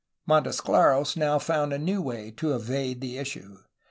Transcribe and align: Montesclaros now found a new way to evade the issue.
Montesclaros 0.27 1.15
now 1.15 1.37
found 1.37 1.71
a 1.71 1.77
new 1.77 2.01
way 2.01 2.31
to 2.37 2.55
evade 2.55 3.01
the 3.01 3.19
issue. 3.19 3.59